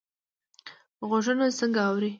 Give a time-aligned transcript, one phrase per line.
[1.07, 2.09] غوږونه څنګه اوري؟